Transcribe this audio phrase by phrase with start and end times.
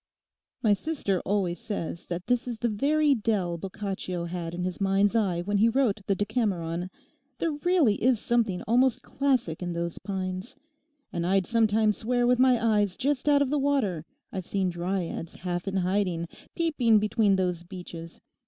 [0.63, 5.15] 'My sister always says that this is the very dell Boccaccio had in his mind's
[5.15, 6.89] eye when he wrote the "Decameron."
[7.37, 10.55] There really is something almost classic in those pines.
[11.13, 15.35] And I'd sometimes swear with my eyes just out of the water I've seen Dryads
[15.35, 18.21] half in hiding peeping between those beeches.